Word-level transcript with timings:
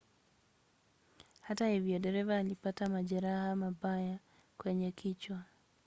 hata 1.47 1.67
hivyo 1.69 1.99
dereva 1.99 2.37
alipata 2.37 2.89
majeraha 2.89 3.55
mabaya 3.55 4.19
kwenye 4.57 4.91
kichwa 4.91 5.43